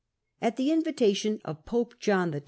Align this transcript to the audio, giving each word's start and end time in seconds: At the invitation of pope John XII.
At 0.41 0.55
the 0.55 0.71
invitation 0.71 1.39
of 1.45 1.63
pope 1.63 1.99
John 1.99 2.31
XII. 2.33 2.39